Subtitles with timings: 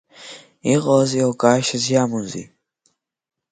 [0.73, 2.45] Иҟалаз еилкаашьас иамоузеи?